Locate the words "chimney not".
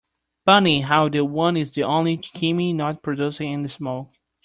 2.17-3.03